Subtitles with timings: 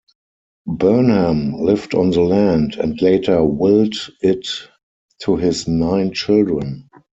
[0.65, 3.93] Burnham lived on the land and later willed
[4.23, 4.47] it
[5.21, 6.89] to his nine children.